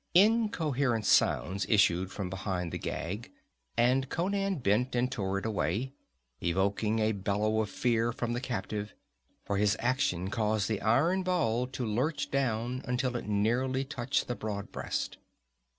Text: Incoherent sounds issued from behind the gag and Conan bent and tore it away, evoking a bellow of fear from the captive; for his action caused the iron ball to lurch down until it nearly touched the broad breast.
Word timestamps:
Incoherent 0.15 1.05
sounds 1.05 1.63
issued 1.69 2.11
from 2.11 2.27
behind 2.31 2.71
the 2.71 2.79
gag 2.79 3.31
and 3.77 4.09
Conan 4.09 4.55
bent 4.57 4.95
and 4.95 5.11
tore 5.11 5.37
it 5.37 5.45
away, 5.45 5.93
evoking 6.41 6.97
a 6.97 7.11
bellow 7.11 7.59
of 7.61 7.69
fear 7.69 8.11
from 8.11 8.33
the 8.33 8.41
captive; 8.41 8.95
for 9.45 9.57
his 9.57 9.77
action 9.79 10.31
caused 10.31 10.67
the 10.67 10.81
iron 10.81 11.21
ball 11.21 11.67
to 11.67 11.85
lurch 11.85 12.31
down 12.31 12.81
until 12.85 13.15
it 13.15 13.27
nearly 13.27 13.83
touched 13.83 14.27
the 14.27 14.33
broad 14.33 14.71
breast. 14.71 15.19